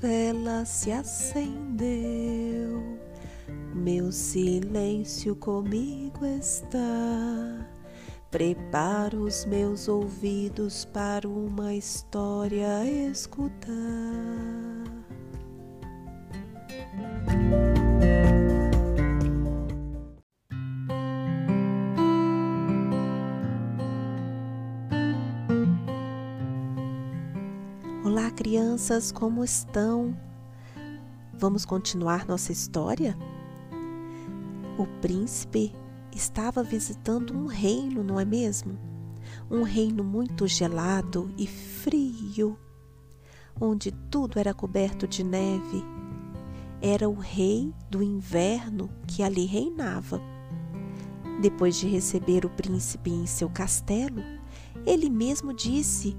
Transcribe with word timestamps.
vela 0.00 0.64
se 0.64 0.92
acendeu, 0.92 1.86
meu 3.74 4.12
silêncio 4.12 5.34
comigo 5.36 6.24
está. 6.24 7.66
Preparo 8.30 9.22
os 9.22 9.44
meus 9.46 9.88
ouvidos 9.88 10.84
para 10.84 11.26
uma 11.28 11.74
história 11.74 12.84
escutar. 13.10 14.67
Crianças, 28.78 29.10
como 29.10 29.42
estão? 29.42 30.16
Vamos 31.34 31.64
continuar 31.64 32.24
nossa 32.28 32.52
história? 32.52 33.18
O 34.78 34.86
príncipe 35.00 35.74
estava 36.14 36.62
visitando 36.62 37.36
um 37.36 37.46
reino, 37.46 38.04
não 38.04 38.20
é 38.20 38.24
mesmo? 38.24 38.78
Um 39.50 39.64
reino 39.64 40.04
muito 40.04 40.46
gelado 40.46 41.28
e 41.36 41.44
frio, 41.44 42.56
onde 43.60 43.90
tudo 43.90 44.38
era 44.38 44.54
coberto 44.54 45.08
de 45.08 45.24
neve. 45.24 45.84
Era 46.80 47.08
o 47.08 47.14
rei 47.14 47.74
do 47.90 48.00
inverno 48.00 48.88
que 49.08 49.24
ali 49.24 49.44
reinava. 49.44 50.20
Depois 51.42 51.74
de 51.74 51.88
receber 51.88 52.46
o 52.46 52.50
príncipe 52.50 53.10
em 53.10 53.26
seu 53.26 53.50
castelo, 53.50 54.22
ele 54.86 55.10
mesmo 55.10 55.52
disse 55.52 56.16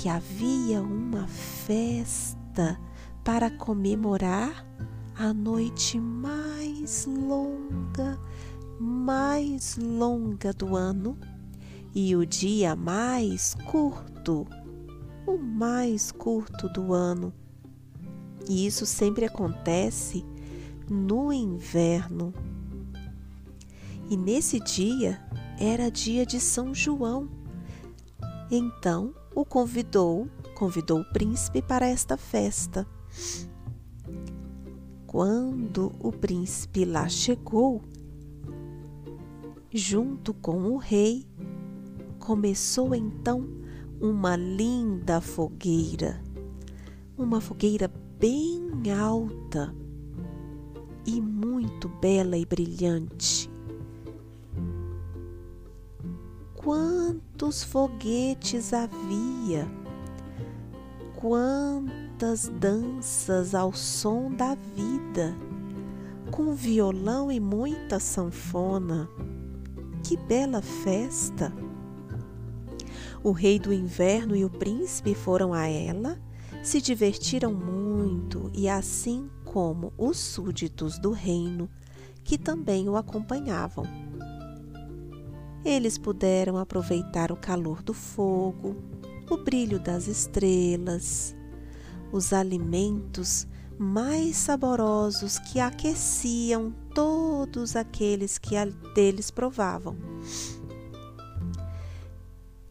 que 0.00 0.08
havia 0.08 0.80
uma 0.80 1.26
festa 1.26 2.78
para 3.24 3.50
comemorar 3.50 4.64
a 5.16 5.34
noite 5.34 5.98
mais 5.98 7.04
longa, 7.04 8.16
mais 8.78 9.76
longa 9.76 10.52
do 10.52 10.76
ano 10.76 11.18
e 11.92 12.14
o 12.14 12.24
dia 12.24 12.76
mais 12.76 13.56
curto, 13.68 14.46
o 15.26 15.36
mais 15.36 16.12
curto 16.12 16.68
do 16.68 16.92
ano. 16.92 17.34
E 18.48 18.66
isso 18.66 18.86
sempre 18.86 19.24
acontece 19.24 20.24
no 20.88 21.32
inverno. 21.32 22.32
E 24.08 24.16
nesse 24.16 24.60
dia 24.60 25.20
era 25.58 25.90
dia 25.90 26.24
de 26.24 26.38
São 26.38 26.72
João. 26.72 27.28
Então 28.48 29.12
o 29.38 29.44
convidou, 29.44 30.28
convidou 30.56 30.98
o 30.98 31.04
príncipe 31.12 31.62
para 31.62 31.86
esta 31.86 32.16
festa. 32.16 32.84
Quando 35.06 35.92
o 36.00 36.10
príncipe 36.10 36.84
lá 36.84 37.08
chegou, 37.08 37.80
junto 39.72 40.34
com 40.34 40.62
o 40.62 40.76
rei, 40.76 41.24
começou 42.18 42.92
então 42.96 43.48
uma 44.00 44.34
linda 44.34 45.20
fogueira, 45.20 46.20
uma 47.16 47.40
fogueira 47.40 47.88
bem 48.18 48.72
alta 48.90 49.72
e 51.06 51.20
muito 51.20 51.88
bela 51.88 52.36
e 52.36 52.44
brilhante. 52.44 53.48
Quantos 57.38 57.62
foguetes 57.62 58.72
havia! 58.72 59.70
Quantas 61.14 62.48
danças 62.48 63.54
ao 63.54 63.72
som 63.72 64.28
da 64.32 64.56
vida, 64.56 65.36
com 66.32 66.52
violão 66.52 67.30
e 67.30 67.38
muita 67.38 68.00
sanfona. 68.00 69.08
Que 70.02 70.16
bela 70.16 70.60
festa! 70.60 71.52
O 73.22 73.30
rei 73.30 73.60
do 73.60 73.72
inverno 73.72 74.34
e 74.34 74.44
o 74.44 74.50
príncipe 74.50 75.14
foram 75.14 75.54
a 75.54 75.68
ela, 75.68 76.18
se 76.60 76.80
divertiram 76.80 77.54
muito 77.54 78.50
e 78.52 78.68
assim 78.68 79.30
como 79.44 79.92
os 79.96 80.18
súditos 80.18 80.98
do 80.98 81.12
reino, 81.12 81.70
que 82.24 82.36
também 82.36 82.88
o 82.88 82.96
acompanhavam. 82.96 84.07
Eles 85.68 85.98
puderam 85.98 86.56
aproveitar 86.56 87.30
o 87.30 87.36
calor 87.36 87.82
do 87.82 87.92
fogo, 87.92 88.74
o 89.28 89.36
brilho 89.36 89.78
das 89.78 90.06
estrelas, 90.08 91.36
os 92.10 92.32
alimentos 92.32 93.46
mais 93.78 94.34
saborosos 94.38 95.38
que 95.38 95.60
aqueciam 95.60 96.74
todos 96.94 97.76
aqueles 97.76 98.38
que 98.38 98.54
deles 98.94 99.30
provavam. 99.30 99.94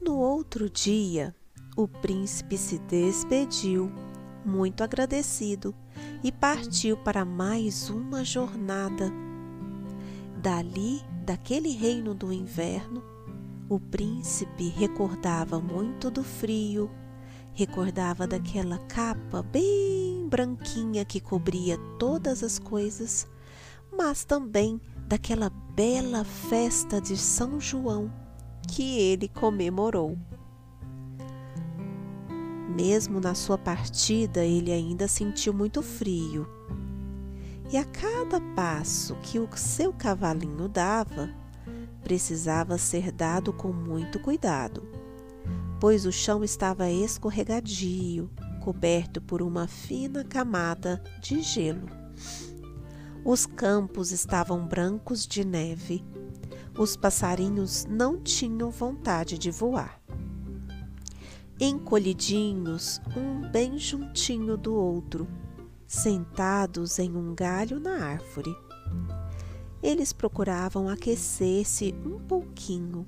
No 0.00 0.16
outro 0.16 0.70
dia, 0.70 1.34
o 1.76 1.88
príncipe 1.88 2.56
se 2.56 2.78
despediu, 2.78 3.90
muito 4.44 4.84
agradecido, 4.84 5.74
e 6.22 6.30
partiu 6.30 6.96
para 6.98 7.24
mais 7.24 7.90
uma 7.90 8.24
jornada. 8.24 9.10
Dali 10.40 11.02
daquele 11.24 11.70
reino 11.70 12.14
do 12.14 12.30
inverno, 12.30 13.02
o 13.68 13.80
príncipe 13.80 14.68
recordava 14.68 15.58
muito 15.58 16.10
do 16.10 16.22
frio, 16.22 16.90
recordava 17.54 18.26
daquela 18.26 18.78
capa 18.86 19.42
bem 19.42 20.28
branquinha 20.28 21.04
que 21.04 21.20
cobria 21.20 21.78
todas 21.98 22.42
as 22.42 22.58
coisas, 22.58 23.26
mas 23.96 24.22
também 24.24 24.78
daquela 25.08 25.48
bela 25.74 26.24
festa 26.24 27.00
de 27.00 27.16
São 27.16 27.58
João 27.58 28.12
que 28.68 28.98
ele 28.98 29.26
comemorou. 29.28 30.18
Mesmo 32.76 33.18
na 33.18 33.34
sua 33.34 33.56
partida, 33.56 34.44
ele 34.44 34.72
ainda 34.72 35.08
sentiu 35.08 35.54
muito 35.54 35.80
frio 35.80 36.46
e 37.70 37.76
a 37.76 37.84
cada 37.84 38.40
passo 38.54 39.14
que 39.16 39.38
o 39.38 39.48
seu 39.56 39.92
cavalinho 39.92 40.68
dava, 40.68 41.30
precisava 42.02 42.76
ser 42.76 43.10
dado 43.10 43.52
com 43.52 43.72
muito 43.72 44.20
cuidado, 44.20 44.86
pois 45.80 46.04
o 46.04 46.12
chão 46.12 46.44
estava 46.44 46.90
escorregadio, 46.90 48.30
coberto 48.62 49.20
por 49.20 49.42
uma 49.42 49.66
fina 49.66 50.22
camada 50.24 51.02
de 51.20 51.40
gelo. 51.40 51.88
Os 53.24 53.46
campos 53.46 54.12
estavam 54.12 54.66
brancos 54.66 55.26
de 55.26 55.44
neve. 55.44 56.04
Os 56.76 56.94
passarinhos 56.94 57.86
não 57.86 58.20
tinham 58.20 58.70
vontade 58.70 59.38
de 59.38 59.50
voar. 59.50 59.98
Encolhidinhos, 61.58 63.00
um 63.16 63.48
bem 63.50 63.78
juntinho 63.78 64.58
do 64.58 64.74
outro, 64.74 65.26
sentados 65.94 66.98
em 66.98 67.16
um 67.16 67.34
galho 67.34 67.78
na 67.78 68.04
árvore. 68.04 68.54
Eles 69.82 70.12
procuravam 70.12 70.88
aquecer-se 70.88 71.94
um 72.04 72.18
pouquinho. 72.18 73.06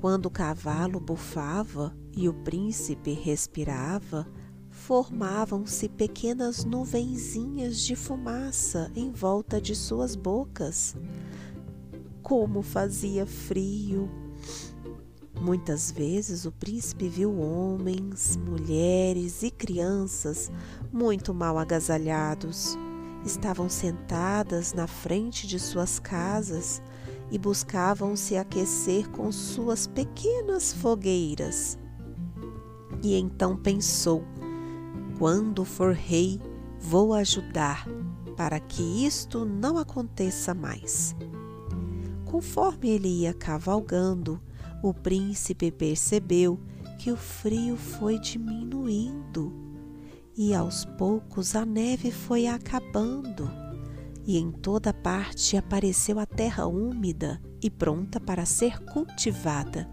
Quando 0.00 0.26
o 0.26 0.30
cavalo 0.30 0.98
bufava 1.00 1.96
e 2.16 2.28
o 2.28 2.34
príncipe 2.34 3.12
respirava, 3.12 4.26
formavam-se 4.70 5.88
pequenas 5.88 6.64
nuvenzinhas 6.64 7.80
de 7.80 7.94
fumaça 7.94 8.90
em 8.96 9.10
volta 9.10 9.60
de 9.60 9.74
suas 9.74 10.16
bocas. 10.16 10.96
Como 12.22 12.62
fazia 12.62 13.26
frio! 13.26 14.21
Muitas 15.42 15.90
vezes 15.90 16.44
o 16.44 16.52
príncipe 16.52 17.08
viu 17.08 17.36
homens, 17.36 18.36
mulheres 18.36 19.42
e 19.42 19.50
crianças 19.50 20.52
muito 20.92 21.34
mal 21.34 21.58
agasalhados. 21.58 22.78
Estavam 23.26 23.68
sentadas 23.68 24.72
na 24.72 24.86
frente 24.86 25.48
de 25.48 25.58
suas 25.58 25.98
casas 25.98 26.80
e 27.28 27.38
buscavam 27.38 28.14
se 28.14 28.36
aquecer 28.36 29.10
com 29.10 29.32
suas 29.32 29.88
pequenas 29.88 30.72
fogueiras. 30.72 31.76
E 33.02 33.16
então 33.16 33.56
pensou: 33.56 34.22
quando 35.18 35.64
for 35.64 35.92
rei, 35.92 36.40
vou 36.78 37.12
ajudar 37.14 37.84
para 38.36 38.60
que 38.60 39.04
isto 39.04 39.44
não 39.44 39.76
aconteça 39.76 40.54
mais. 40.54 41.16
Conforme 42.26 42.90
ele 42.90 43.08
ia 43.08 43.34
cavalgando, 43.34 44.40
o 44.82 44.92
príncipe 44.92 45.70
percebeu 45.70 46.58
que 46.98 47.12
o 47.12 47.16
frio 47.16 47.76
foi 47.76 48.18
diminuindo 48.18 49.52
e 50.36 50.54
aos 50.54 50.84
poucos 50.84 51.54
a 51.54 51.64
neve 51.64 52.10
foi 52.10 52.46
acabando 52.46 53.48
e 54.26 54.38
em 54.38 54.50
toda 54.50 54.92
parte 54.92 55.56
apareceu 55.56 56.18
a 56.18 56.26
terra 56.26 56.66
úmida 56.66 57.40
e 57.60 57.70
pronta 57.70 58.20
para 58.20 58.44
ser 58.44 58.78
cultivada. 58.84 59.88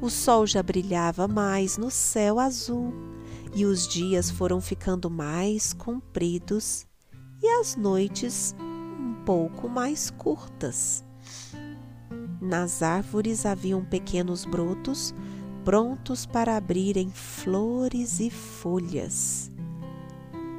O 0.00 0.10
sol 0.10 0.46
já 0.46 0.62
brilhava 0.62 1.28
mais 1.28 1.76
no 1.78 1.90
céu 1.90 2.38
azul 2.38 2.92
e 3.54 3.64
os 3.64 3.86
dias 3.86 4.30
foram 4.30 4.60
ficando 4.60 5.10
mais 5.10 5.72
compridos 5.72 6.86
e 7.42 7.46
as 7.60 7.76
noites 7.76 8.54
um 8.58 9.24
pouco 9.24 9.68
mais 9.68 10.10
curtas. 10.10 11.04
Nas 12.42 12.82
árvores 12.82 13.46
haviam 13.46 13.84
pequenos 13.84 14.44
brotos 14.44 15.14
prontos 15.64 16.26
para 16.26 16.56
abrirem 16.56 17.08
flores 17.08 18.18
e 18.18 18.30
folhas. 18.30 19.48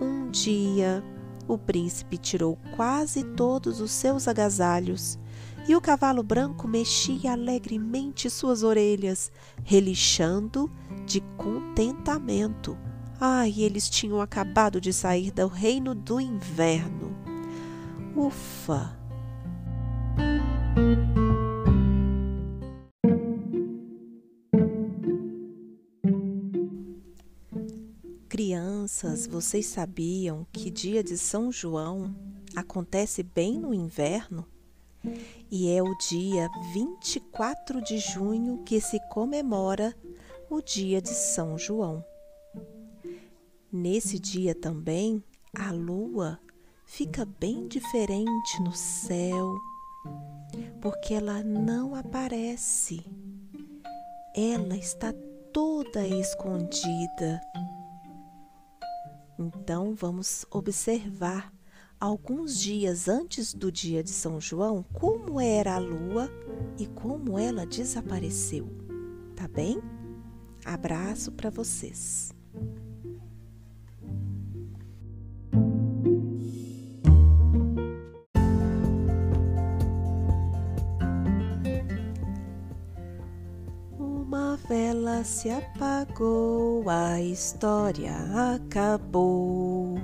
Um 0.00 0.30
dia, 0.30 1.02
o 1.48 1.58
príncipe 1.58 2.16
tirou 2.16 2.56
quase 2.76 3.24
todos 3.24 3.80
os 3.80 3.90
seus 3.90 4.28
agasalhos 4.28 5.18
e 5.66 5.74
o 5.74 5.80
cavalo 5.80 6.22
branco 6.22 6.68
mexia 6.68 7.32
alegremente 7.32 8.30
suas 8.30 8.62
orelhas, 8.62 9.32
relixando 9.64 10.70
de 11.04 11.20
contentamento. 11.36 12.78
Ai, 13.20 13.54
eles 13.58 13.90
tinham 13.90 14.20
acabado 14.20 14.80
de 14.80 14.92
sair 14.92 15.32
do 15.32 15.48
reino 15.48 15.96
do 15.96 16.20
inverno. 16.20 17.12
Ufa! 18.14 18.96
Crianças, 29.22 29.26
vocês 29.26 29.66
sabiam 29.66 30.46
que 30.52 30.70
dia 30.70 31.02
de 31.02 31.16
São 31.16 31.52
João 31.52 32.14
acontece 32.56 33.22
bem 33.22 33.58
no 33.58 33.74
inverno? 33.74 34.46
E 35.50 35.70
é 35.70 35.82
o 35.82 35.96
dia 35.98 36.48
24 36.72 37.82
de 37.82 37.98
junho 37.98 38.62
que 38.64 38.80
se 38.80 38.98
comemora 39.10 39.94
o 40.48 40.60
dia 40.60 41.00
de 41.00 41.10
São 41.10 41.58
João. 41.58 42.04
Nesse 43.70 44.18
dia 44.18 44.54
também, 44.54 45.22
a 45.56 45.70
lua 45.72 46.38
fica 46.84 47.24
bem 47.24 47.68
diferente 47.68 48.62
no 48.62 48.72
céu, 48.72 49.54
porque 50.80 51.14
ela 51.14 51.42
não 51.42 51.94
aparece. 51.94 53.04
Ela 54.34 54.76
está 54.76 55.12
toda 55.52 56.06
escondida 56.06 57.40
então 59.38 59.94
vamos 59.94 60.44
observar 60.50 61.52
alguns 61.98 62.58
dias 62.58 63.08
antes 63.08 63.54
do 63.54 63.70
dia 63.70 64.02
de 64.02 64.10
São 64.10 64.40
João 64.40 64.84
como 64.92 65.40
era 65.40 65.74
a 65.74 65.78
lua 65.78 66.28
e 66.78 66.86
como 66.86 67.38
ela 67.38 67.64
desapareceu. 67.64 68.68
Tá 69.36 69.46
bem? 69.46 69.80
Abraço 70.64 71.32
para 71.32 71.50
vocês. 71.50 72.32
Uma 84.52 84.58
vela 84.68 85.24
se 85.24 85.48
apagou, 85.48 86.84
a 86.86 87.18
história 87.22 88.12
acabou. 88.54 89.98